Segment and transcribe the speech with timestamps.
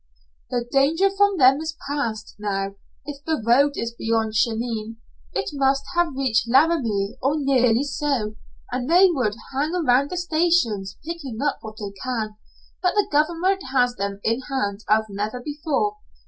[0.49, 2.73] "The danger from them is past, now.
[3.05, 4.97] If the road is beyond Cheyenne,
[5.31, 8.35] it must have reached Laramie or nearly so,
[8.71, 12.35] and they would hang around the stations, picking up what they can,
[12.81, 15.97] but the government has them in hand as never before.